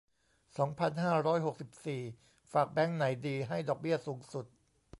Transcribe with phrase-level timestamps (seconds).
[0.57, 2.01] สองพันห้าร้อยหกสิบสี่
[2.53, 4.45] ฝากแบงก์ไหนดี ให้ดอกเบี้ยสูงสุด